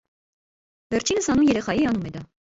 [0.95, 2.27] Վերջինս հանուն երեխայի անում է դա։